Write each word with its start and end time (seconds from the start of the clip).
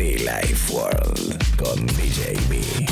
Life 0.00 0.72
World 0.72 1.56
con 1.58 1.86
DJ 1.88 2.32
B. 2.48 2.86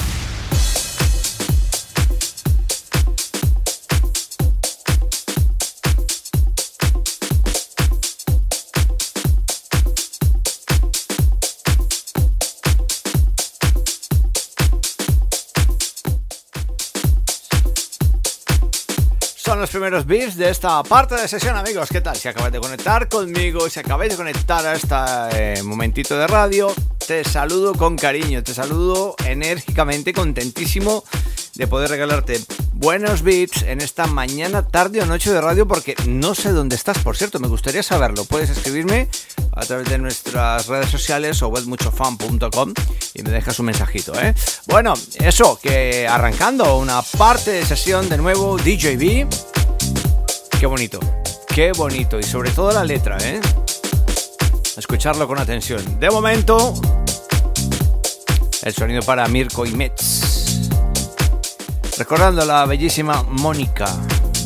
Son 19.34 19.58
los 19.58 19.70
primeros 19.70 20.04
beats 20.04 20.36
de 20.36 20.50
esta 20.50 20.82
parte 20.82 21.14
de 21.14 21.26
sesión, 21.26 21.56
amigos. 21.56 21.88
¿Qué 21.90 22.02
tal? 22.02 22.16
Si 22.16 22.28
acabáis 22.28 22.52
de 22.52 22.60
conectar 22.60 23.08
conmigo, 23.08 23.70
si 23.70 23.80
acabáis 23.80 24.10
de 24.10 24.16
conectar 24.18 24.66
a 24.66 24.74
este 24.74 24.94
eh, 25.32 25.62
momentito 25.62 26.18
de 26.18 26.26
radio, 26.26 26.70
te 27.08 27.24
saludo 27.24 27.72
con 27.72 27.96
cariño, 27.96 28.42
te 28.42 28.52
saludo 28.52 29.16
enérgicamente, 29.24 30.12
contentísimo 30.12 31.04
de 31.54 31.66
poder 31.66 31.88
regalarte 31.88 32.38
buenos 32.74 33.22
beats 33.22 33.62
en 33.62 33.80
esta 33.80 34.06
mañana, 34.06 34.68
tarde 34.68 35.00
o 35.00 35.06
noche 35.06 35.32
de 35.32 35.40
radio, 35.40 35.66
porque 35.66 35.94
no 36.06 36.34
sé 36.34 36.52
dónde 36.52 36.76
estás, 36.76 36.98
por 36.98 37.16
cierto, 37.16 37.40
me 37.40 37.48
gustaría 37.48 37.82
saberlo. 37.82 38.26
Puedes 38.26 38.50
escribirme 38.50 39.08
a 39.52 39.64
través 39.64 39.88
de 39.88 39.96
nuestras 39.96 40.66
redes 40.66 40.90
sociales 40.90 41.40
o 41.40 41.48
webmuchofan.com 41.48 42.74
y 43.14 43.22
me 43.22 43.30
dejas 43.30 43.58
un 43.58 43.66
mensajito, 43.66 44.12
¿eh? 44.20 44.34
Bueno, 44.66 44.92
eso, 45.14 45.58
que 45.62 46.06
arrancando 46.06 46.76
una 46.76 47.00
parte 47.00 47.52
de 47.52 47.64
sesión 47.64 48.10
de 48.10 48.18
nuevo, 48.18 48.58
DJB. 48.58 49.26
Qué 50.60 50.66
bonito, 50.66 51.00
qué 51.48 51.72
bonito 51.72 52.18
y 52.20 52.24
sobre 52.24 52.50
todo 52.50 52.70
la 52.70 52.84
letra, 52.84 53.16
¿eh? 53.22 53.40
Escucharlo 54.78 55.26
con 55.26 55.40
atención. 55.40 55.98
De 55.98 56.08
momento, 56.08 56.72
el 58.62 58.72
sonido 58.72 59.02
para 59.02 59.26
Mirko 59.26 59.66
y 59.66 59.72
Metz. 59.72 60.68
Recordando 61.98 62.44
la 62.44 62.64
bellísima 62.64 63.24
Mónica. 63.24 63.86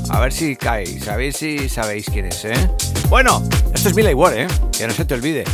A 0.09 0.21
ver 0.21 0.33
si 0.33 0.57
caéis, 0.57 1.07
a 1.09 1.17
ver 1.17 1.35
si 1.35 1.69
sabéis 1.69 2.07
quién 2.11 2.25
es, 2.25 2.47
¿eh? 2.47 2.71
Bueno, 3.11 3.43
esto 3.75 3.91
es 3.91 3.95
Mila 3.95 4.15
War, 4.17 4.33
¿eh? 4.39 4.49
Que 4.77 4.87
no 4.87 4.95
se 4.95 5.05
te 5.05 5.13
olvide. 5.13 5.45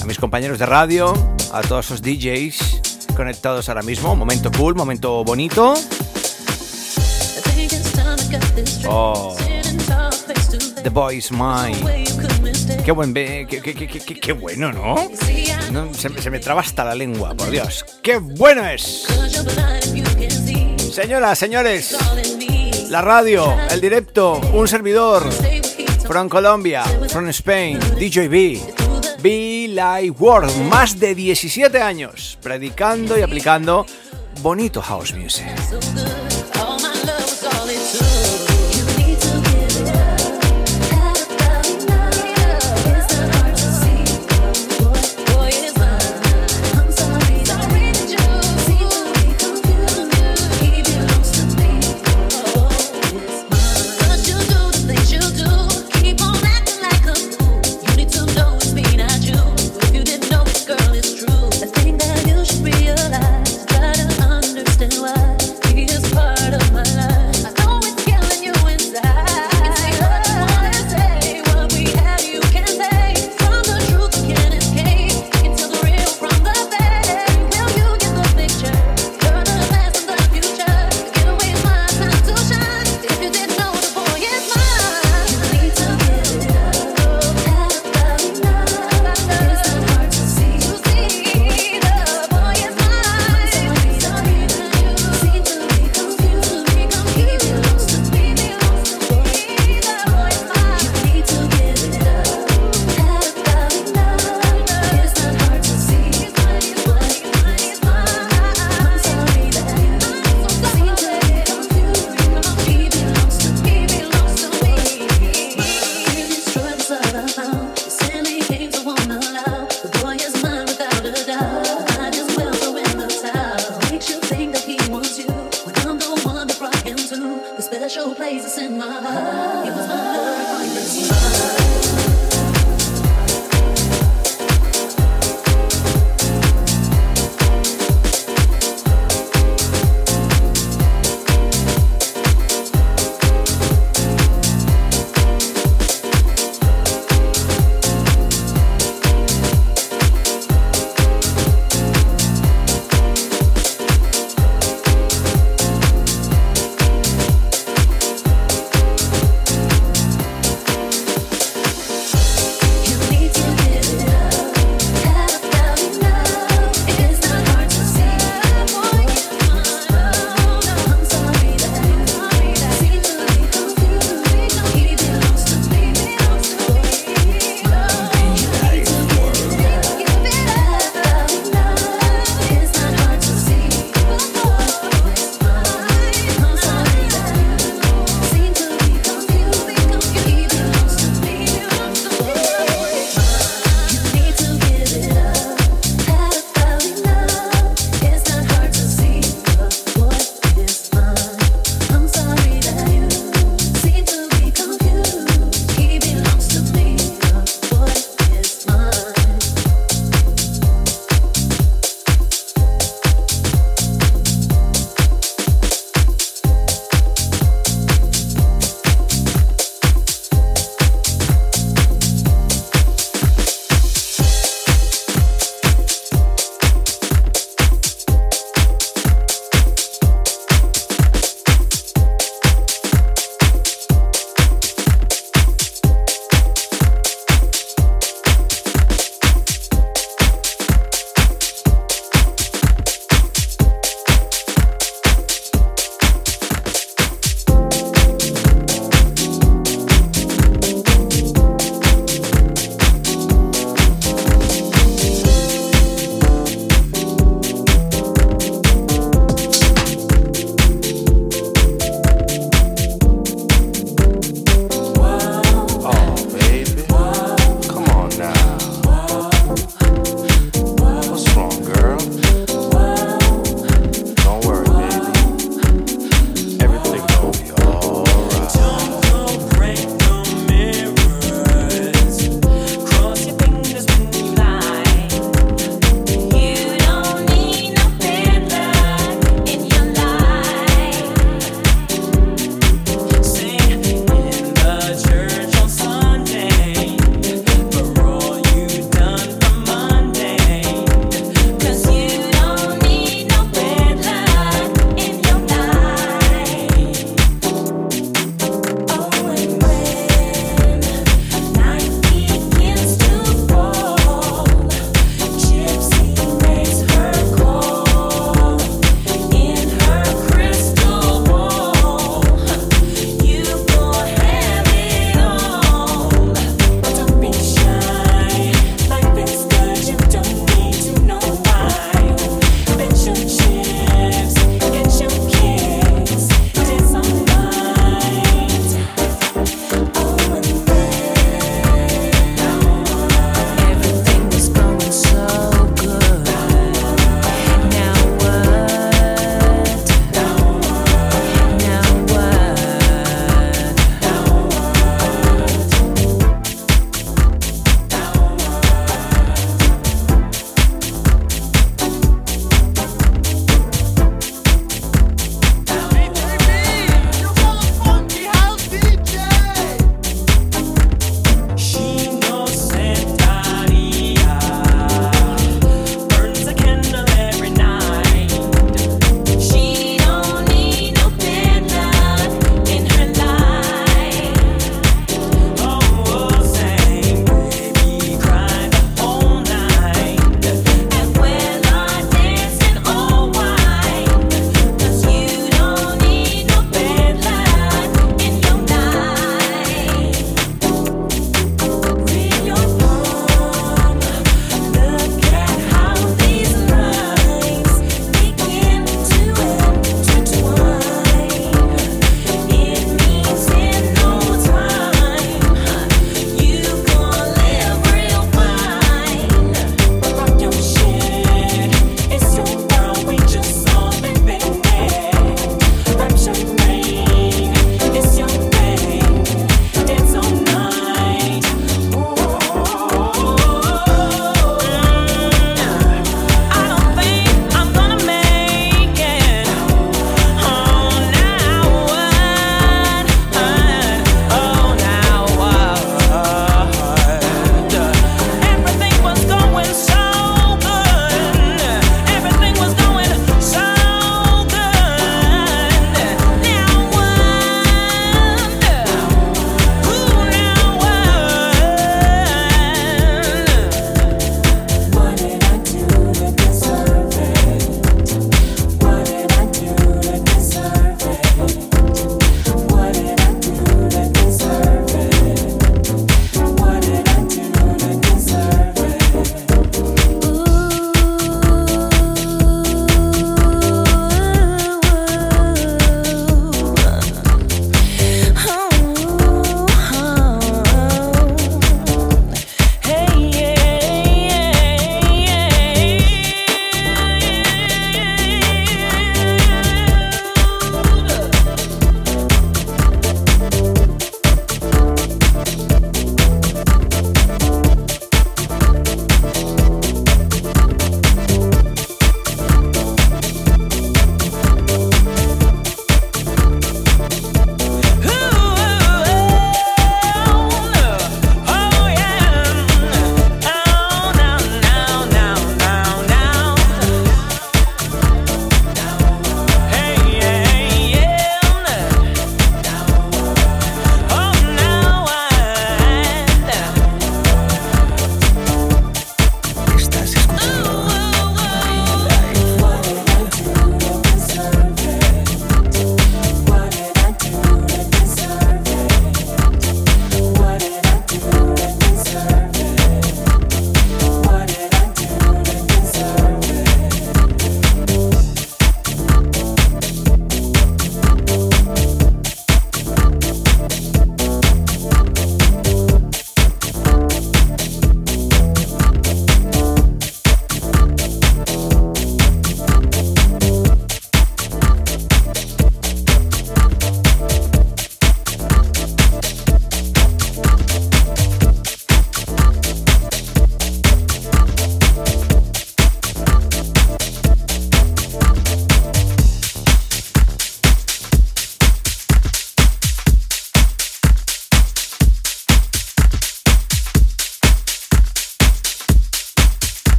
A 0.00 0.04
mis 0.04 0.18
compañeros 0.18 0.60
de 0.60 0.66
radio, 0.66 1.12
a 1.52 1.60
todos 1.62 1.86
esos 1.86 2.00
DJs 2.00 3.14
conectados 3.16 3.68
ahora 3.68 3.82
mismo. 3.82 4.14
Momento 4.14 4.52
cool, 4.56 4.76
momento 4.76 5.24
bonito. 5.24 5.74
Oh. 8.86 9.36
The 10.82 10.90
Boy's 10.90 11.30
Mine. 11.30 12.04
Qué 12.84 12.92
buen 12.92 13.12
qué, 13.12 13.46
qué, 13.48 13.74
qué, 13.74 14.20
qué, 14.20 14.32
bueno, 14.32 14.72
¿no? 14.72 15.92
se, 15.92 16.30
me 16.30 16.38
traba 16.38 16.60
hasta 16.60 16.84
la 16.84 16.94
lengua, 16.94 17.34
por 17.34 17.50
Dios. 17.50 17.84
¡Qué 18.02 18.18
bueno 18.18 18.66
es! 18.66 19.06
Señoras, 20.92 21.38
señores, 21.38 21.96
la 22.90 23.02
radio, 23.02 23.54
el 23.70 23.80
directo, 23.80 24.40
un 24.52 24.66
servidor. 24.66 25.28
From 26.06 26.28
Colombia, 26.28 26.84
from 27.08 27.28
Spain, 27.28 27.78
DJB. 27.78 28.78
Be 29.22 29.66
Like 29.68 30.12
World, 30.12 30.56
más 30.70 30.98
de 30.98 31.14
17 31.14 31.82
años 31.82 32.38
predicando 32.40 33.18
y 33.18 33.22
aplicando 33.22 33.84
bonito 34.40 34.80
house 34.80 35.12
music. 35.12 35.46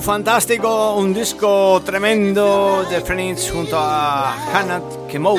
fantástico, 0.00 0.94
un 0.94 1.12
disco 1.12 1.82
tremendo 1.84 2.86
de 2.88 3.02
Phoenix 3.02 3.50
junto 3.50 3.76
a 3.78 4.32
Hannah 4.50 4.80
Kemou. 5.10 5.38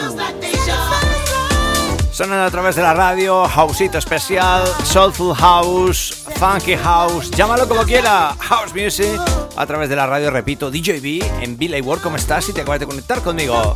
Sonan 2.11 2.41
a 2.41 2.51
través 2.51 2.75
de 2.75 2.83
la 2.83 2.93
radio, 2.93 3.45
Houseito 3.45 3.97
especial, 3.97 4.61
Soulful 4.83 5.33
House, 5.35 6.25
Funky 6.35 6.75
House, 6.75 7.31
llámalo 7.31 7.67
como 7.67 7.83
quiera, 7.83 8.35
House 8.39 8.71
Music, 8.75 9.19
a 9.55 9.65
través 9.65 9.89
de 9.89 9.95
la 9.95 10.05
radio, 10.05 10.29
repito, 10.29 10.69
DJB 10.69 11.41
en 11.41 11.57
Billy 11.57 11.81
World, 11.81 12.03
¿cómo 12.03 12.17
estás? 12.17 12.45
Si 12.45 12.53
te 12.53 12.61
acabas 12.61 12.81
de 12.81 12.85
conectar 12.85 13.23
conmigo. 13.23 13.75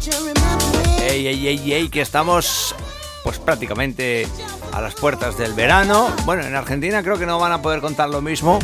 Ey, 1.02 1.26
ey, 1.26 1.48
ey, 1.48 1.74
ey, 1.74 1.90
que 1.90 2.02
estamos 2.02 2.76
pues 3.24 3.40
prácticamente 3.40 4.28
a 4.74 4.82
las 4.82 4.96
puertas 4.96 5.38
del 5.38 5.54
verano. 5.54 6.12
Bueno, 6.26 6.44
en 6.44 6.56
Argentina 6.56 7.04
creo 7.04 7.18
que 7.18 7.26
no 7.26 7.40
van 7.40 7.52
a 7.52 7.62
poder 7.62 7.80
contar 7.80 8.10
lo 8.10 8.22
mismo. 8.22 8.60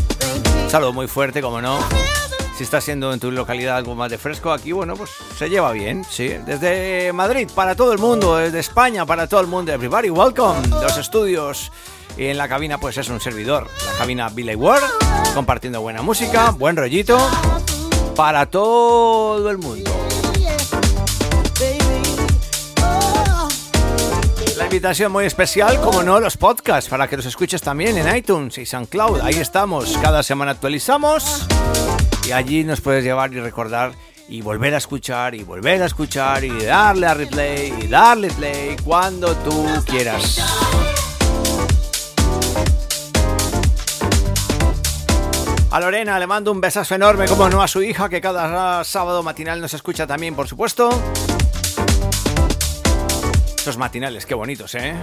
saludo 0.67 0.91
muy 0.91 1.07
fuerte, 1.07 1.41
como 1.41 1.61
no. 1.61 1.79
Si 2.57 2.63
está 2.63 2.81
siendo 2.81 3.13
en 3.13 3.19
tu 3.19 3.31
localidad 3.31 3.77
algo 3.77 3.95
más 3.95 4.11
de 4.11 4.17
fresco, 4.17 4.51
aquí, 4.51 4.73
bueno, 4.73 4.95
pues 4.95 5.11
se 5.37 5.49
lleva 5.49 5.71
bien, 5.71 6.03
sí. 6.03 6.27
Desde 6.45 7.13
Madrid 7.13 7.47
para 7.55 7.75
todo 7.75 7.93
el 7.93 7.99
mundo, 7.99 8.35
desde 8.35 8.59
España 8.59 9.05
para 9.05 9.27
todo 9.27 9.39
el 9.39 9.47
mundo, 9.47 9.71
everybody, 9.71 10.09
welcome. 10.09 10.67
Los 10.67 10.97
estudios 10.97 11.71
y 12.17 12.25
en 12.25 12.37
la 12.37 12.49
cabina, 12.49 12.77
pues 12.79 12.97
es 12.97 13.07
un 13.07 13.21
servidor, 13.21 13.67
la 13.85 13.97
cabina 13.97 14.27
Billy 14.27 14.55
Ward, 14.55 14.83
compartiendo 15.33 15.79
buena 15.79 16.01
música, 16.01 16.49
buen 16.51 16.75
rollito 16.75 17.17
para 18.15 18.45
todo 18.47 19.49
el 19.49 19.57
mundo. 19.57 20.08
La 24.59 24.65
invitación 24.65 25.09
muy 25.09 25.23
especial, 25.23 25.79
como 25.79 26.03
no, 26.03 26.19
los 26.19 26.35
podcasts, 26.35 26.89
para 26.89 27.07
que 27.07 27.15
los 27.15 27.25
escuches 27.25 27.61
también 27.61 27.97
en 27.97 28.13
iTunes 28.13 28.57
y 28.57 28.65
SoundCloud. 28.65 29.21
Ahí 29.21 29.35
estamos, 29.35 29.97
cada 29.99 30.21
semana 30.21 30.51
actualizamos 30.51 31.47
y 32.27 32.33
allí 32.33 32.65
nos 32.65 32.81
puedes 32.81 33.01
llevar 33.05 33.33
y 33.33 33.39
recordar 33.39 33.93
y 34.27 34.41
volver 34.41 34.73
a 34.73 34.77
escuchar 34.77 35.33
y 35.33 35.45
volver 35.45 35.81
a 35.81 35.85
escuchar 35.85 36.43
y 36.43 36.65
darle 36.65 37.07
a 37.07 37.13
replay 37.13 37.73
y 37.83 37.87
darle 37.87 38.29
play 38.31 38.75
cuando 38.83 39.33
tú 39.37 39.65
quieras. 39.85 40.43
A 45.71 45.79
Lorena 45.79 46.19
le 46.19 46.27
mando 46.27 46.51
un 46.51 46.59
besazo 46.59 46.95
enorme, 46.95 47.27
como 47.27 47.47
no 47.47 47.63
a 47.63 47.67
su 47.69 47.81
hija, 47.81 48.09
que 48.09 48.19
cada 48.19 48.83
sábado 48.83 49.23
matinal 49.23 49.61
nos 49.61 49.73
escucha 49.73 50.05
también, 50.05 50.35
por 50.35 50.49
supuesto. 50.49 50.89
Matinales, 53.77 54.25
qué 54.25 54.33
bonitos, 54.35 54.75
¿eh? 54.75 54.95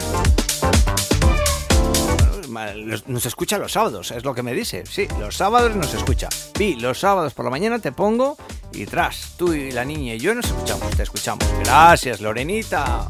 nos 3.07 3.27
escucha 3.27 3.59
los 3.59 3.73
sábados, 3.73 4.11
es 4.11 4.25
lo 4.25 4.35
que 4.35 4.43
me 4.43 4.55
dice. 4.55 4.85
Sí, 4.87 5.07
los 5.19 5.37
sábados 5.37 5.75
nos 5.77 5.93
escucha. 5.95 6.29
Vi, 6.59 6.77
los 6.77 7.01
sábados 7.01 7.35
por 7.35 7.45
la 7.45 7.51
mañana 7.51 7.79
te 7.79 7.93
pongo 7.93 8.37
Y 8.73 8.87
tras, 8.87 9.35
tú 9.37 9.53
y 9.53 9.73
la 9.73 9.85
niña 9.85 10.15
y 10.15 10.19
yo 10.19 10.35
nos 10.35 10.47
escuchamos, 10.47 10.91
te 10.97 11.03
escuchamos. 11.03 11.45
Gracias, 11.65 12.21
Lorenita. 12.21 13.07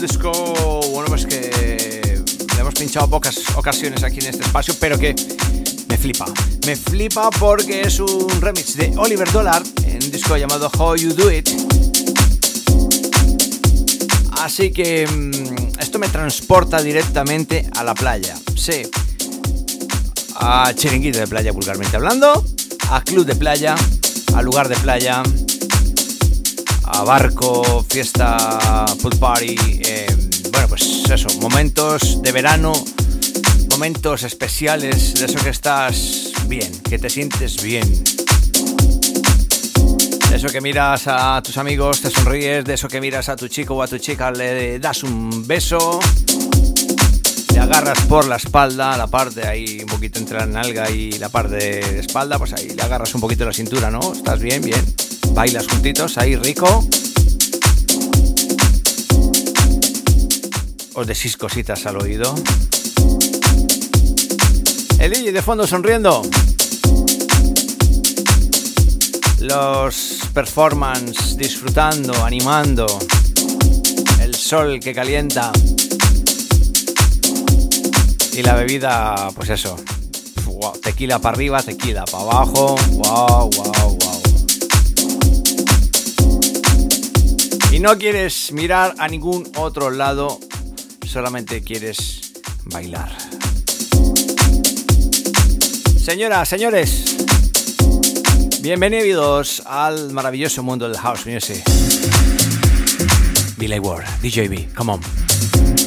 Disco, 0.00 0.32
bueno, 0.92 1.08
pues 1.08 1.26
que 1.26 2.22
le 2.54 2.60
hemos 2.60 2.74
pinchado 2.74 3.08
pocas 3.08 3.38
ocasiones 3.56 4.02
aquí 4.02 4.20
en 4.20 4.26
este 4.26 4.44
espacio, 4.44 4.74
pero 4.80 4.98
que 4.98 5.14
me 5.88 5.98
flipa. 5.98 6.26
Me 6.66 6.76
flipa 6.76 7.30
porque 7.30 7.82
es 7.82 8.00
un 8.00 8.40
remix 8.40 8.76
de 8.76 8.92
Oliver 8.96 9.30
Dollar 9.30 9.62
en 9.84 10.02
un 10.02 10.10
disco 10.10 10.36
llamado 10.36 10.70
How 10.78 10.96
You 10.96 11.14
Do 11.14 11.30
It. 11.30 11.48
Así 14.40 14.70
que 14.72 15.06
mm, 15.06 15.80
esto 15.80 15.98
me 15.98 16.08
transporta 16.08 16.80
directamente 16.82 17.68
a 17.76 17.84
la 17.84 17.94
playa. 17.94 18.36
Sí. 18.56 18.82
A 20.36 20.72
chiringuito 20.74 21.18
de 21.18 21.26
playa, 21.26 21.52
vulgarmente 21.52 21.96
hablando. 21.96 22.44
A 22.88 23.02
club 23.02 23.26
de 23.26 23.34
playa. 23.34 23.74
A 24.34 24.42
lugar 24.42 24.68
de 24.68 24.76
playa 24.76 25.22
a 26.92 27.04
barco, 27.04 27.84
fiesta, 27.88 28.84
pool 29.00 29.16
party, 29.18 29.79
pues 31.10 31.26
eso, 31.26 31.40
momentos 31.40 32.22
de 32.22 32.30
verano, 32.30 32.72
momentos 33.70 34.22
especiales, 34.22 35.14
de 35.14 35.26
eso 35.26 35.38
que 35.42 35.50
estás 35.50 36.30
bien, 36.46 36.70
que 36.88 37.00
te 37.00 37.10
sientes 37.10 37.60
bien. 37.60 37.82
De 40.28 40.36
eso 40.36 40.46
que 40.50 40.60
miras 40.60 41.08
a 41.08 41.42
tus 41.42 41.56
amigos, 41.56 42.00
te 42.00 42.10
sonríes, 42.10 42.64
de 42.64 42.74
eso 42.74 42.86
que 42.86 43.00
miras 43.00 43.28
a 43.28 43.34
tu 43.34 43.48
chico 43.48 43.74
o 43.74 43.82
a 43.82 43.88
tu 43.88 43.98
chica, 43.98 44.30
le 44.30 44.78
das 44.78 45.02
un 45.02 45.48
beso, 45.48 45.98
le 47.54 47.58
agarras 47.58 48.02
por 48.02 48.28
la 48.28 48.36
espalda, 48.36 48.96
la 48.96 49.08
parte 49.08 49.44
ahí 49.48 49.80
un 49.80 49.88
poquito 49.88 50.20
entre 50.20 50.38
la 50.38 50.46
nalga 50.46 50.90
y 50.90 51.18
la 51.18 51.28
parte 51.28 51.56
de 51.56 51.98
espalda, 51.98 52.38
pues 52.38 52.52
ahí 52.52 52.68
le 52.68 52.82
agarras 52.82 53.12
un 53.16 53.20
poquito 53.20 53.44
la 53.44 53.52
cintura, 53.52 53.90
¿no? 53.90 54.12
Estás 54.12 54.38
bien, 54.38 54.62
bien 54.62 54.84
bailas 55.32 55.66
juntitos 55.66 56.18
ahí 56.18 56.36
rico. 56.36 56.86
Os 61.00 61.06
decís 61.06 61.38
cositas 61.38 61.86
al 61.86 61.96
oído. 61.96 62.34
El 64.98 65.10
DJ 65.12 65.32
de 65.32 65.40
fondo 65.40 65.66
sonriendo. 65.66 66.20
Los 69.38 70.18
performance 70.34 71.38
disfrutando, 71.38 72.22
animando. 72.22 72.86
El 74.20 74.34
sol 74.34 74.78
que 74.78 74.92
calienta. 74.92 75.52
Y 78.34 78.42
la 78.42 78.54
bebida, 78.56 79.30
pues 79.34 79.48
eso. 79.48 79.76
tequila 80.82 81.18
para 81.18 81.34
arriba, 81.34 81.62
tequila 81.62 82.04
para 82.04 82.24
abajo. 82.24 82.76
Wow, 82.90 83.48
wow, 83.56 83.98
wow. 83.98 84.22
Y 87.72 87.78
no 87.78 87.96
quieres 87.96 88.52
mirar 88.52 88.96
a 88.98 89.08
ningún 89.08 89.50
otro 89.56 89.90
lado, 89.90 90.38
solamente 91.10 91.62
quieres 91.62 92.32
bailar. 92.66 93.10
Señoras, 95.98 96.48
señores, 96.48 97.16
bienvenidos 98.62 99.60
al 99.66 100.12
maravilloso 100.12 100.62
mundo 100.62 100.88
del 100.88 100.96
house 100.98 101.26
music. 101.26 101.62
Billy 103.56 103.80
Ward, 103.80 104.04
DJB, 104.22 104.72
come 104.74 104.92
on. 104.92 105.79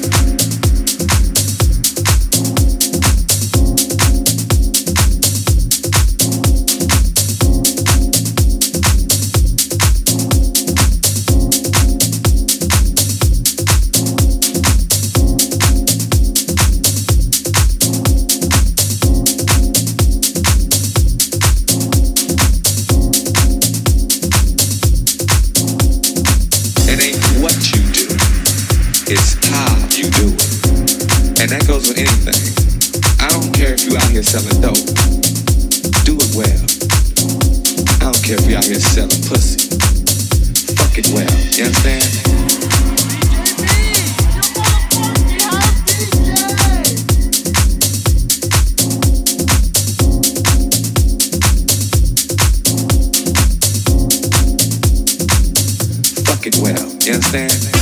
You 57.06 57.16
understand? 57.16 57.73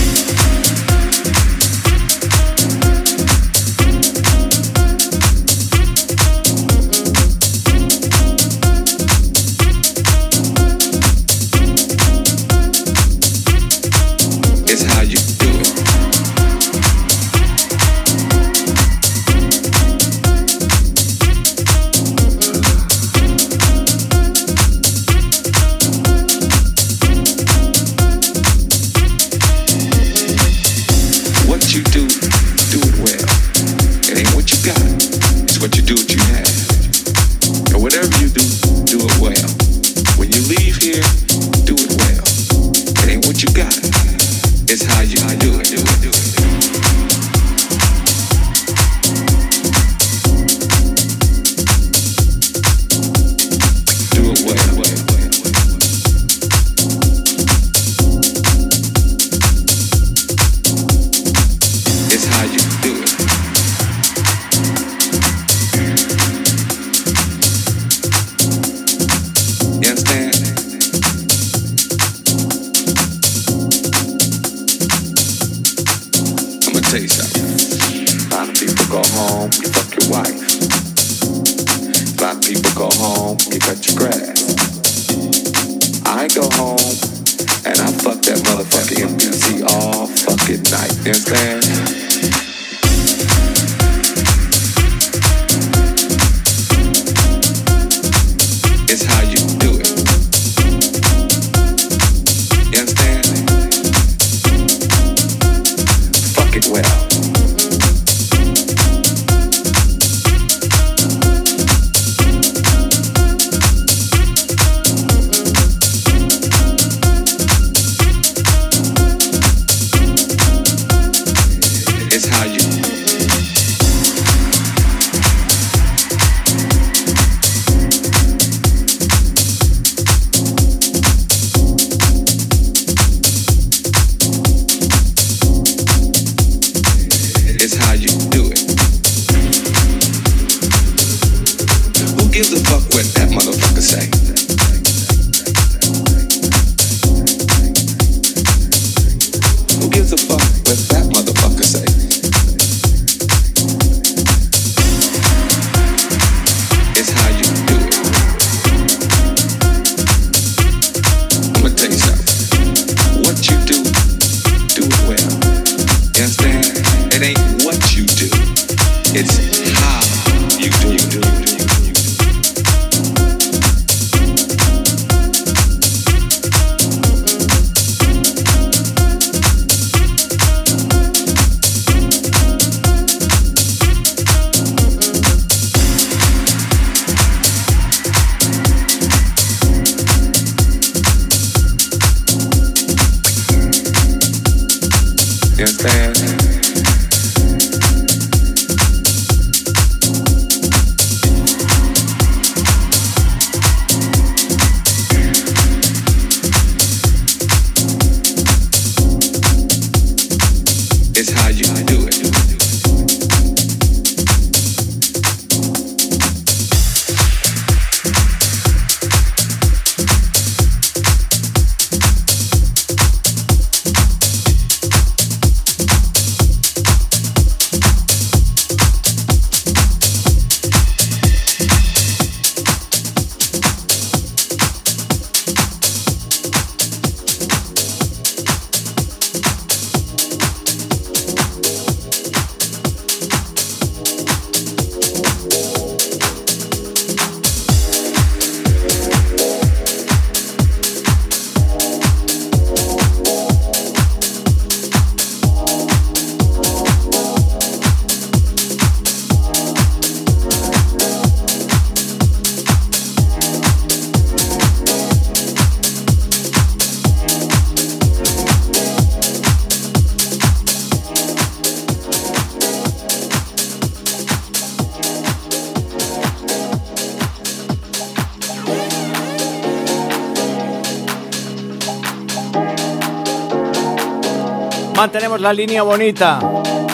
La 285.41 285.53
línea 285.53 285.81
bonita, 285.81 286.39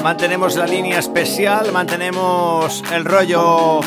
mantenemos 0.02 0.56
la 0.56 0.66
línea 0.66 1.00
especial, 1.00 1.74
mantenemos 1.74 2.82
el 2.94 3.04
rollo 3.04 3.82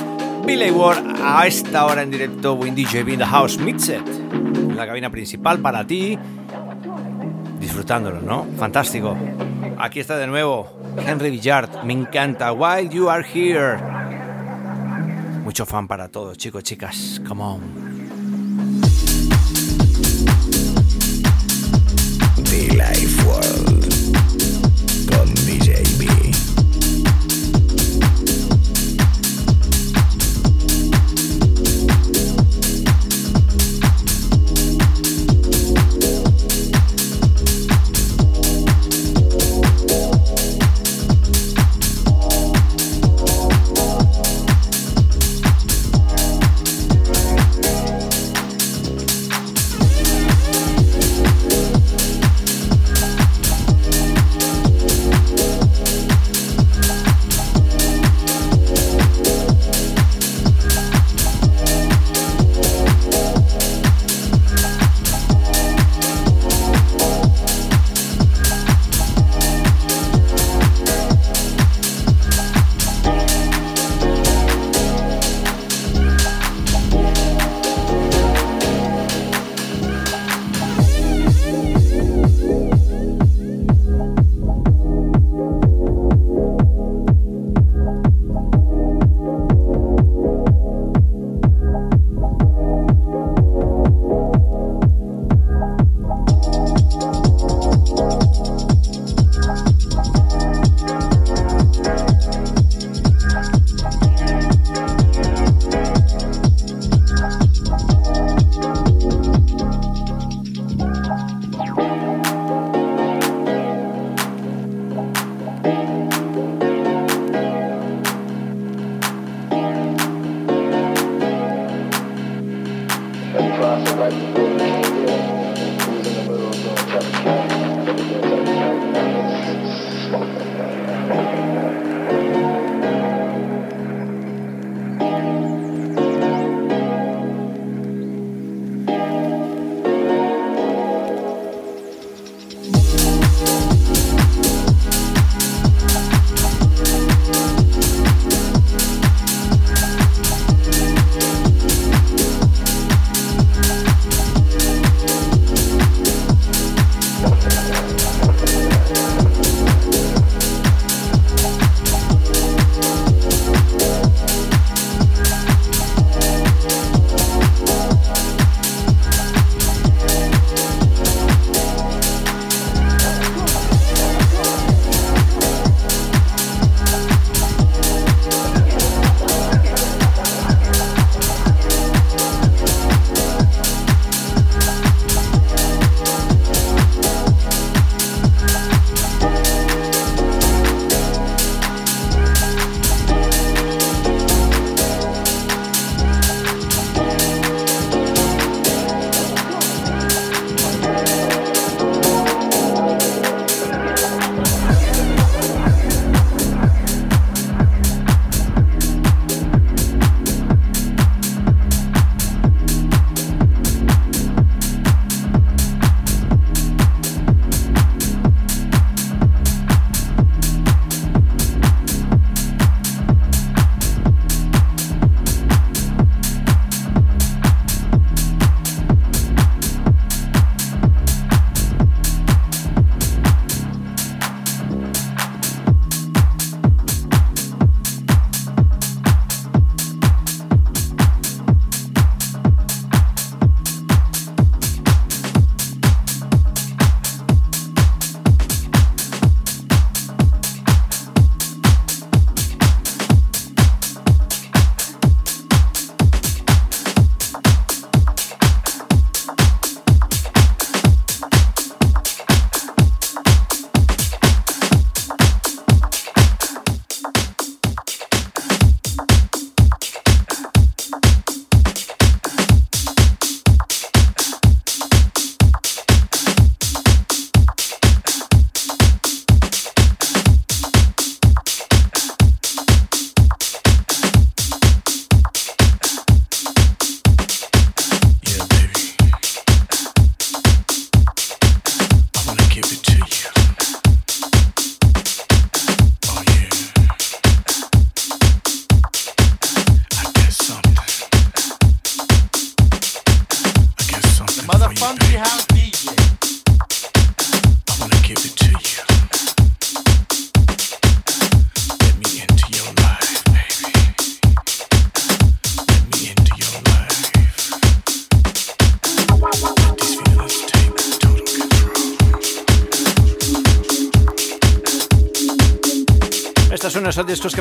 Billy 0.44 0.70
Ward 0.70 1.02
a 1.22 1.46
esta 1.46 1.86
hora 1.86 2.02
en 2.02 2.10
directo 2.10 2.52
Windy 2.54 2.84
JB 2.84 3.16
The 3.16 3.24
House 3.24 3.58
Mixed, 3.58 4.02
la 4.76 4.86
cabina 4.86 5.08
principal 5.08 5.60
para 5.60 5.86
ti, 5.86 6.18
disfrutándolo, 7.58 8.20
¿no? 8.20 8.46
Fantástico. 8.58 9.16
Aquí 9.78 9.98
está 10.00 10.18
de 10.18 10.26
nuevo 10.26 10.68
Henry 11.06 11.30
Villard, 11.30 11.82
me 11.82 11.94
encanta. 11.94 12.52
While 12.52 12.90
You 12.90 13.08
Are 13.08 13.26
Here. 13.26 13.78
Mucho 15.42 15.64
fan 15.64 15.88
para 15.88 16.08
todos, 16.08 16.36
chicos, 16.36 16.62
chicas. 16.64 17.20
Come 17.26 17.42
on. 17.42 17.89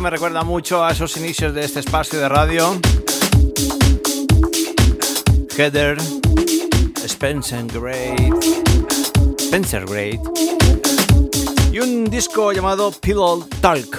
Me 0.01 0.09
recuerda 0.09 0.43
mucho 0.43 0.85
a 0.85 0.91
esos 0.91 1.17
inicios 1.17 1.53
de 1.53 1.65
este 1.65 1.81
espacio 1.81 2.19
de 2.19 2.29
radio. 2.29 2.79
Heather, 5.57 5.97
Spencer 7.03 7.65
Great, 7.65 8.33
Spencer 9.39 9.85
Great 9.85 10.21
y 11.73 11.79
un 11.79 12.05
disco 12.05 12.53
llamado 12.53 12.91
Pillow 12.91 13.45
Talk. 13.59 13.97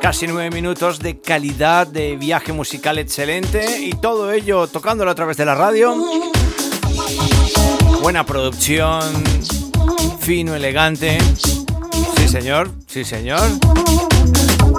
Casi 0.00 0.26
nueve 0.26 0.50
minutos 0.50 1.00
de 1.00 1.20
calidad, 1.20 1.86
de 1.86 2.16
viaje 2.16 2.52
musical 2.52 2.98
excelente 2.98 3.80
y 3.80 3.92
todo 3.92 4.32
ello 4.32 4.68
tocándolo 4.68 5.10
a 5.10 5.14
través 5.14 5.36
de 5.36 5.44
la 5.44 5.54
radio. 5.54 5.94
Buena 8.00 8.24
producción, 8.24 9.02
fino, 10.20 10.54
elegante. 10.54 11.18
Señor, 12.28 12.70
sí, 12.86 13.04
señor. 13.04 13.40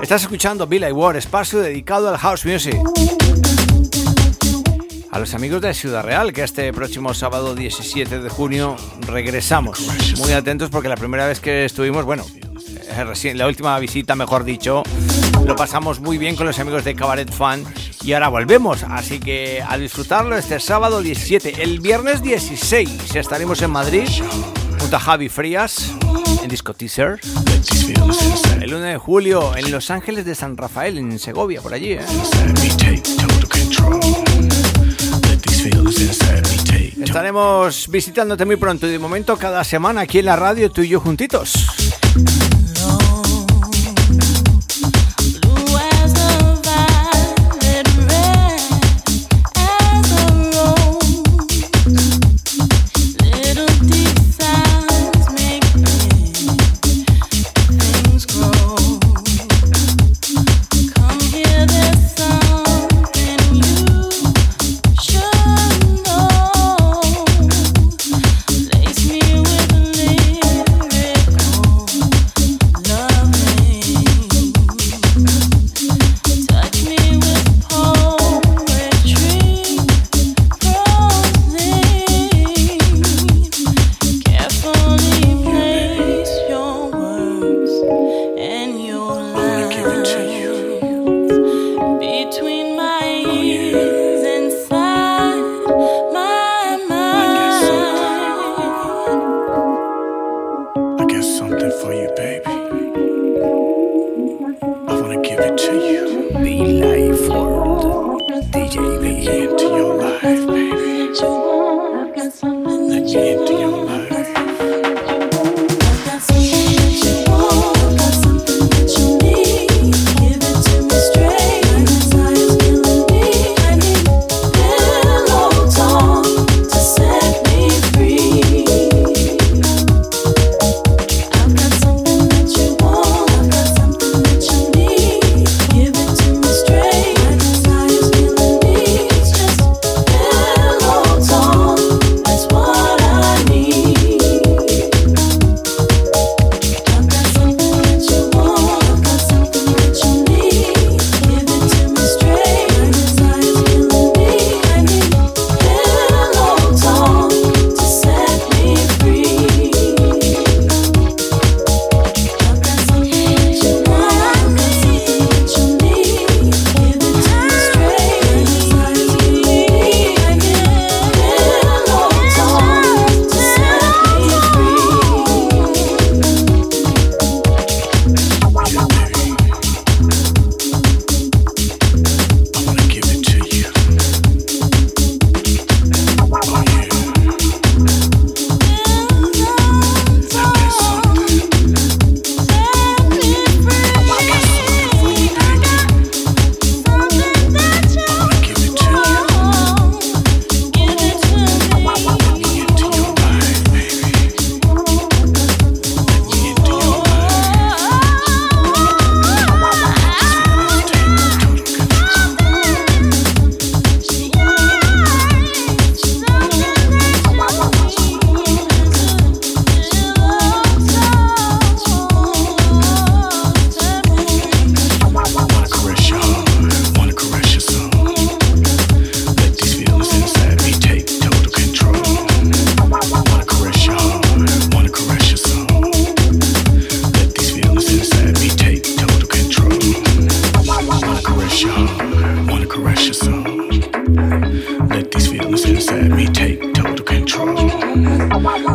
Estás 0.03 0.21
escuchando 0.21 0.67
Billy 0.67 0.91
Ward, 0.91 1.15
espacio 1.15 1.59
dedicado 1.59 2.07
al 2.07 2.17
house 2.17 2.45
music. 2.45 2.77
A 5.11 5.17
los 5.17 5.33
amigos 5.33 5.59
de 5.59 5.73
Ciudad 5.73 6.03
Real, 6.03 6.31
que 6.31 6.43
este 6.43 6.71
próximo 6.71 7.11
sábado 7.15 7.55
17 7.55 8.19
de 8.19 8.29
junio 8.29 8.75
regresamos. 9.01 9.79
Muy 10.19 10.31
atentos 10.33 10.69
porque 10.69 10.89
la 10.89 10.95
primera 10.95 11.25
vez 11.25 11.39
que 11.39 11.65
estuvimos, 11.65 12.05
bueno, 12.05 12.23
eh, 12.43 13.33
la 13.33 13.47
última 13.47 13.79
visita, 13.79 14.15
mejor 14.15 14.43
dicho, 14.43 14.83
lo 15.43 15.55
pasamos 15.55 15.99
muy 15.99 16.19
bien 16.19 16.35
con 16.35 16.45
los 16.45 16.59
amigos 16.59 16.83
de 16.83 16.93
Cabaret 16.93 17.31
Fan 17.31 17.65
y 18.03 18.13
ahora 18.13 18.29
volvemos, 18.29 18.83
así 18.83 19.19
que 19.19 19.63
a 19.67 19.75
disfrutarlo 19.79 20.37
este 20.37 20.59
sábado 20.59 21.01
17. 21.01 21.63
El 21.63 21.79
viernes 21.79 22.21
16 22.21 23.15
estaremos 23.15 23.59
en 23.63 23.71
Madrid 23.71 24.07
junto 24.79 24.95
a 24.95 24.99
Javi 24.99 25.29
Frías 25.29 25.95
en 26.41 26.49
Disco 26.49 26.73
Teaser. 26.73 27.19
El 28.61 28.73
1 28.73 28.79
de 28.79 28.97
julio 28.97 29.55
en 29.55 29.71
Los 29.71 29.91
Ángeles 29.91 30.25
de 30.25 30.35
San 30.35 30.57
Rafael, 30.57 30.97
en 30.97 31.19
Segovia, 31.19 31.61
por 31.61 31.73
allí. 31.73 31.93
¿eh? 31.93 32.01
Estaremos 37.01 37.87
visitándote 37.89 38.45
muy 38.45 38.55
pronto 38.55 38.87
y 38.87 38.91
de 38.91 38.99
momento 38.99 39.37
cada 39.37 39.63
semana 39.63 40.01
aquí 40.01 40.19
en 40.19 40.25
la 40.25 40.35
radio 40.35 40.69
tú 40.69 40.81
y 40.81 40.89
yo 40.89 40.99
juntitos. 40.99 41.88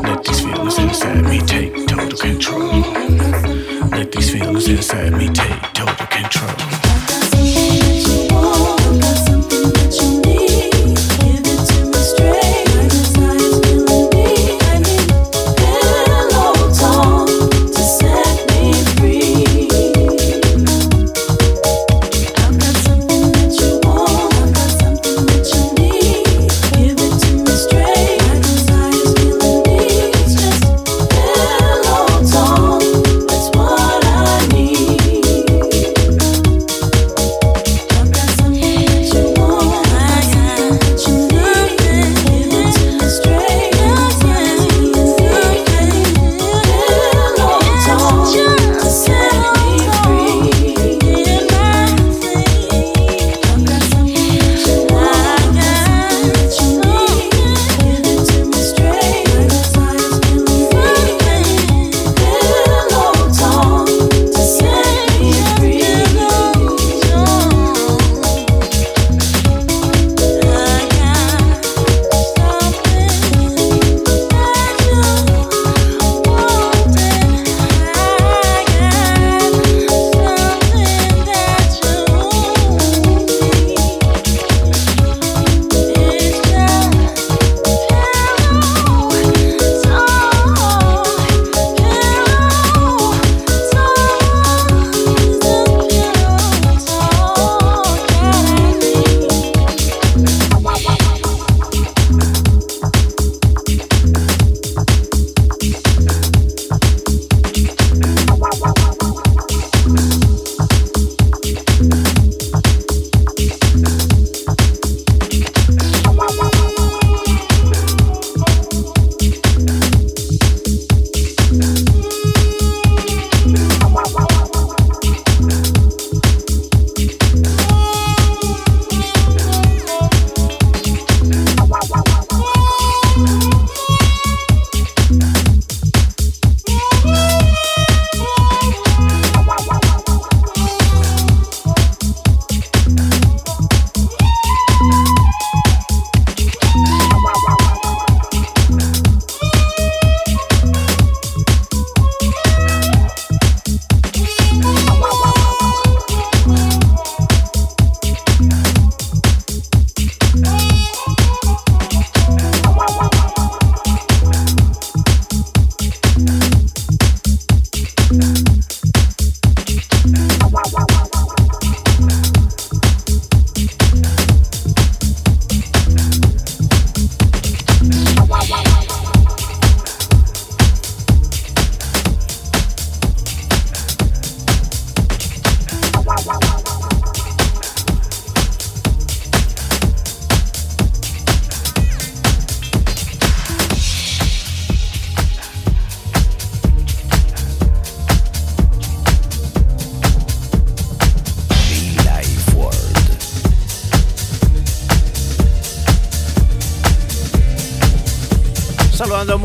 Let 0.07 0.23
these 0.23 0.41
feelings 0.41 0.79
inside 0.79 1.25
me 1.25 1.39
take 1.41 1.87
total 1.87 2.19
control. 2.19 2.83
Let 3.91 4.13
these 4.13 4.33
feelings 4.33 4.69
inside 4.69 5.13
me 5.15 5.29
take 5.29 5.63
total 5.73 6.07
control. 6.07 6.84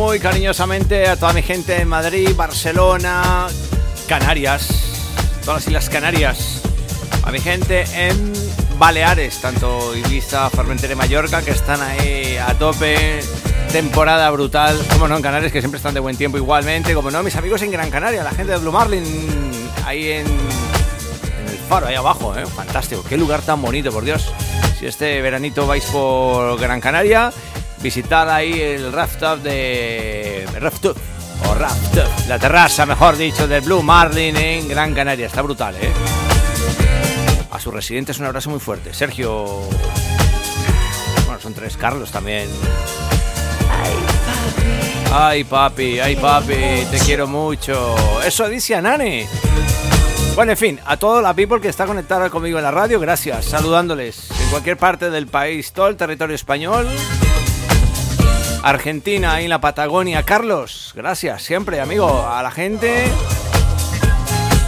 Muy 0.10 0.20
cariñosamente 0.20 1.08
a 1.08 1.18
toda 1.18 1.34
mi 1.34 1.44
gente 1.44 1.80
en 1.80 1.88
Madrid, 1.88 2.32
Barcelona, 2.36 3.46
Canarias, 4.08 4.68
todas 5.46 5.62
las 5.62 5.68
Islas 5.68 5.90
Canarias, 5.92 6.62
a 7.22 7.32
mi 7.32 7.40
gente 7.40 7.86
en 7.94 8.34
Baleares, 8.80 9.40
tanto 9.40 9.96
Ibiza, 9.96 10.50
Formentera 10.50 10.94
y 10.94 10.96
Mallorca, 10.96 11.44
que 11.44 11.52
están 11.52 11.80
ahí 11.84 12.38
a 12.38 12.58
tope, 12.58 13.20
temporada 13.72 14.28
brutal, 14.32 14.80
como 14.92 15.08
no 15.08 15.16
en 15.16 15.22
Canarias, 15.22 15.52
que 15.52 15.60
siempre 15.60 15.78
están 15.78 15.94
de 15.94 16.00
buen 16.00 16.18
tiempo 16.18 16.38
igualmente, 16.38 16.96
como 16.96 17.12
no, 17.12 17.22
mis 17.22 17.36
amigos 17.36 17.62
en 17.62 17.70
Gran 17.70 17.92
Canaria, 17.92 18.24
la 18.24 18.32
gente 18.32 18.54
de 18.54 18.58
Blue 18.58 18.72
Marlin, 18.72 19.04
ahí 19.86 20.10
en, 20.10 20.26
el 20.26 21.58
faro, 21.70 21.86
ahí 21.86 21.94
abajo, 21.94 22.36
¿eh? 22.36 22.48
fantástico, 22.48 23.04
qué 23.08 23.16
lugar 23.16 23.44
tan 23.44 23.62
bonito, 23.62 23.92
por 23.92 24.04
Dios. 24.04 24.34
Si 24.80 24.88
este 24.88 25.22
veranito 25.22 25.68
vais 25.68 25.86
por 25.86 26.60
Gran 26.60 26.82
Canaria, 26.82 27.32
visitar 27.82 28.30
ahí 28.30 28.60
el 28.60 28.92
rafttop 28.92 29.40
de... 29.40 30.48
Rafttop, 30.60 30.98
o 31.48 31.54
rafttop, 31.54 32.28
la 32.28 32.38
terraza, 32.38 32.86
mejor 32.86 33.16
dicho, 33.18 33.48
del 33.48 33.62
Blue 33.62 33.82
Marlin 33.82 34.36
en 34.36 34.68
Gran 34.68 34.94
Canaria, 34.94 35.28
está 35.28 35.42
brutal, 35.42 35.76
¿eh? 35.76 35.92
A 37.52 37.60
sus 37.60 37.74
residentes 37.74 38.20
un 38.20 38.26
abrazo 38.26 38.50
muy 38.50 38.60
fuerte. 38.60 38.94
Sergio... 38.94 39.62
Bueno, 41.26 41.40
son 41.42 41.54
tres, 41.54 41.78
Carlos 41.78 42.12
también. 42.12 42.50
Ay, 45.12 45.44
papi, 45.44 46.00
ay, 46.00 46.16
papi, 46.18 46.86
te 46.92 47.00
quiero 47.04 47.28
mucho. 47.28 47.96
Eso 48.24 48.48
dice 48.48 48.76
a 48.76 48.82
Nane. 48.82 49.28
Bueno, 50.36 50.52
en 50.52 50.58
fin, 50.58 50.80
a 50.86 50.98
toda 50.98 51.22
la 51.22 51.34
people 51.34 51.60
que 51.60 51.68
está 51.68 51.86
conectada 51.86 52.30
conmigo 52.30 52.60
en 52.60 52.64
la 52.64 52.72
radio, 52.72 53.00
gracias. 53.00 53.46
Saludándoles 53.46 54.30
en 54.30 54.50
cualquier 54.50 54.78
parte 54.78 55.10
del 55.10 55.28
país, 55.28 55.74
todo 55.74 55.88
el 55.88 55.98
territorio 55.98 56.36
español. 56.36 56.88
Argentina, 58.64 59.42
y 59.42 59.46
en 59.46 59.50
la 59.50 59.62
Patagonia. 59.62 60.24
Carlos, 60.24 60.92
gracias 60.96 61.44
siempre, 61.44 61.80
amigo. 61.80 62.28
A 62.28 62.44
la 62.44 62.52
gente 62.52 63.06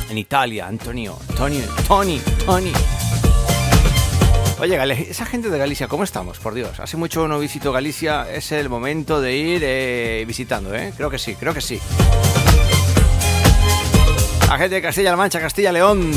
en 0.09 0.17
Italia, 0.17 0.67
Antonio, 0.67 1.17
Tony, 1.35 1.61
Tony, 1.87 2.21
Tony. 2.45 2.73
Oye, 4.59 5.09
esa 5.09 5.25
gente 5.25 5.49
de 5.49 5.57
Galicia, 5.57 5.87
¿cómo 5.87 6.03
estamos? 6.03 6.37
Por 6.37 6.53
Dios, 6.53 6.79
hace 6.79 6.95
mucho 6.95 7.27
no 7.27 7.39
visito 7.39 7.71
Galicia, 7.71 8.31
es 8.31 8.51
el 8.51 8.69
momento 8.69 9.19
de 9.19 9.35
ir 9.35 9.61
eh, 9.63 10.23
visitando, 10.27 10.75
¿eh? 10.75 10.93
Creo 10.95 11.09
que 11.09 11.17
sí, 11.17 11.35
creo 11.35 11.53
que 11.53 11.61
sí. 11.61 11.79
La 14.47 14.57
gente 14.57 14.75
de 14.75 14.81
Castilla-La 14.81 15.17
Mancha, 15.17 15.39
Castilla-León. 15.39 16.11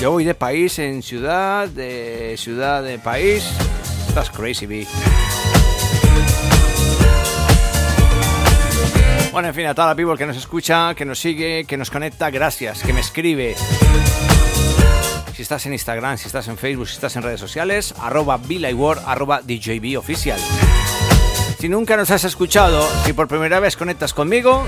Yo 0.00 0.10
voy 0.10 0.24
de 0.24 0.34
país 0.34 0.78
en 0.78 1.02
ciudad, 1.02 1.68
de 1.68 2.34
ciudad 2.36 2.82
de 2.82 2.98
país. 2.98 3.44
Estás 4.08 4.30
crazy, 4.30 4.66
B. 4.66 4.86
Bueno, 9.38 9.50
en 9.50 9.54
fin, 9.54 9.66
a 9.66 9.74
toda 9.76 9.86
la 9.86 9.94
people 9.94 10.16
que 10.16 10.26
nos 10.26 10.36
escucha, 10.36 10.96
que 10.96 11.04
nos 11.04 11.20
sigue, 11.20 11.64
que 11.64 11.76
nos 11.76 11.92
conecta, 11.92 12.28
gracias, 12.28 12.82
que 12.82 12.92
me 12.92 12.98
escribe. 12.98 13.54
Si 15.32 15.42
estás 15.42 15.64
en 15.66 15.74
Instagram, 15.74 16.18
si 16.18 16.26
estás 16.26 16.48
en 16.48 16.58
Facebook, 16.58 16.88
si 16.88 16.94
estás 16.94 17.14
en 17.14 17.22
redes 17.22 17.38
sociales, 17.38 17.94
arroba 18.00 18.40
Word, 18.74 18.98
arroba 19.06 19.40
DJB 19.40 19.96
oficial. 19.96 20.40
Si 21.60 21.68
nunca 21.68 21.96
nos 21.96 22.10
has 22.10 22.24
escuchado, 22.24 22.84
si 23.04 23.12
por 23.12 23.28
primera 23.28 23.60
vez 23.60 23.76
conectas 23.76 24.12
conmigo, 24.12 24.66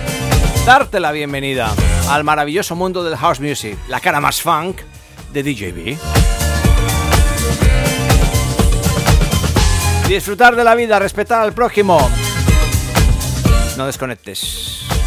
darte 0.64 1.01
la 1.01 1.11
bienvenida 1.11 1.75
al 2.09 2.23
maravilloso 2.23 2.77
mundo 2.77 3.03
del 3.03 3.16
house 3.16 3.41
music, 3.41 3.77
la 3.89 3.99
cara 3.99 4.21
más 4.21 4.41
funk 4.41 4.83
de 5.33 5.43
DJB. 5.43 5.99
Disfrutar 10.09 10.55
de 10.55 10.62
la 10.62 10.77
vida, 10.77 11.01
respetar 11.01 11.41
al 11.41 11.55
prójimo. 11.55 12.09
No 13.77 13.87
desconectes. 13.87 14.99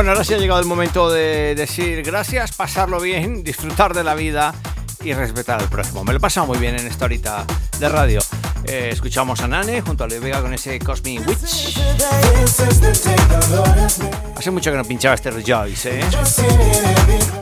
Bueno, 0.00 0.12
ahora 0.12 0.24
sí 0.24 0.32
ha 0.32 0.38
llegado 0.38 0.58
el 0.58 0.64
momento 0.64 1.10
de 1.10 1.54
decir 1.54 2.02
gracias, 2.02 2.52
pasarlo 2.52 3.02
bien, 3.02 3.44
disfrutar 3.44 3.92
de 3.92 4.02
la 4.02 4.14
vida 4.14 4.54
y 5.04 5.12
respetar 5.12 5.60
al 5.60 5.68
próximo. 5.68 6.04
Me 6.04 6.12
lo 6.14 6.16
he 6.16 6.20
pasado 6.20 6.46
muy 6.46 6.56
bien 6.56 6.74
en 6.78 6.86
esta 6.86 7.04
horita 7.04 7.44
de 7.78 7.86
radio. 7.86 8.18
Eh, 8.64 8.88
escuchamos 8.90 9.42
a 9.42 9.46
Nane 9.46 9.82
junto 9.82 10.04
a 10.04 10.06
Luis 10.06 10.22
Vega 10.22 10.40
con 10.40 10.54
ese 10.54 10.78
Cosmic 10.78 11.28
Witch. 11.28 11.78
Hace 14.38 14.50
mucho 14.50 14.70
que 14.70 14.78
no 14.78 14.84
pinchaba 14.84 15.16
este 15.16 15.30
Rejoice, 15.32 16.00
¿eh? 16.00 16.04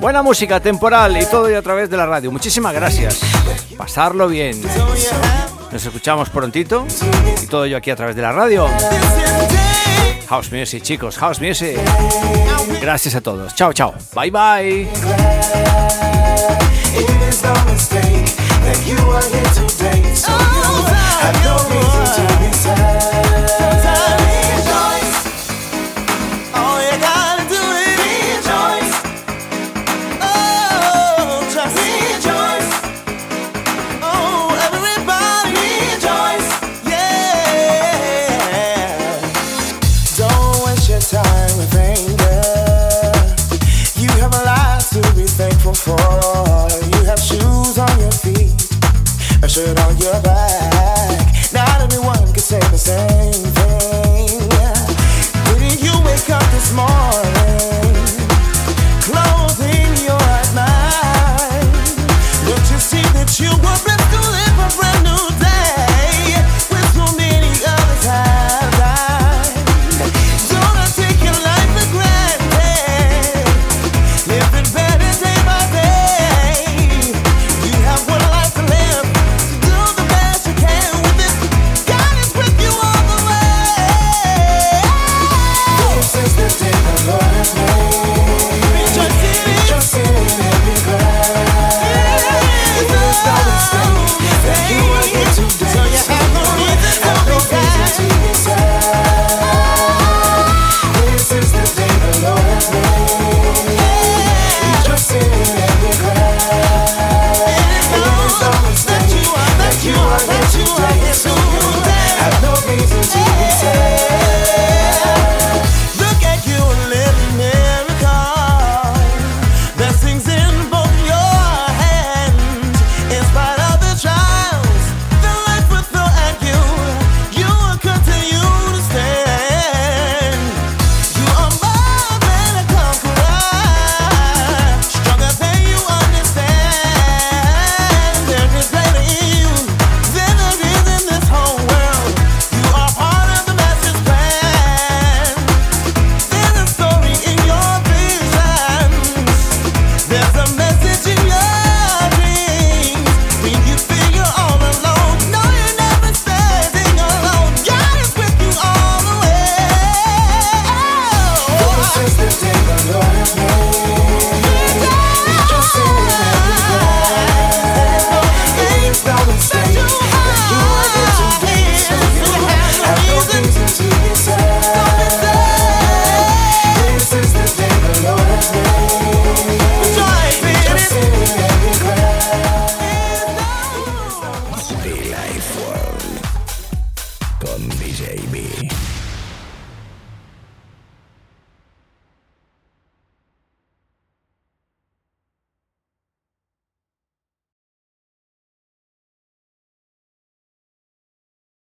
Buena 0.00 0.24
música 0.24 0.58
temporal 0.58 1.16
y 1.16 1.26
todo 1.26 1.48
y 1.48 1.54
a 1.54 1.62
través 1.62 1.88
de 1.88 1.96
la 1.96 2.06
radio. 2.06 2.32
Muchísimas 2.32 2.74
gracias. 2.74 3.20
Pasarlo 3.76 4.26
bien. 4.26 4.60
Nos 5.70 5.86
escuchamos 5.86 6.28
prontito 6.28 6.84
y 7.40 7.46
todo 7.46 7.66
yo 7.66 7.76
aquí 7.76 7.92
a 7.92 7.96
través 7.96 8.16
de 8.16 8.22
la 8.22 8.32
radio. 8.32 8.66
House 10.28 10.52
Music, 10.52 10.82
chicos, 10.82 11.16
House 11.16 11.40
Music. 11.40 11.78
Gracias 12.80 13.14
a 13.14 13.20
todos. 13.20 13.54
Chao, 13.54 13.72
chao. 13.72 13.94
Bye, 14.14 14.30
bye. 14.30 14.86
será 49.58 49.87